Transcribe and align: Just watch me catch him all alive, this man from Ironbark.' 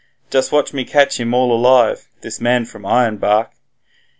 Just 0.31 0.51
watch 0.51 0.73
me 0.73 0.83
catch 0.83 1.19
him 1.19 1.31
all 1.31 1.55
alive, 1.55 2.07
this 2.21 2.41
man 2.41 2.65
from 2.65 2.85
Ironbark.' 2.87 3.51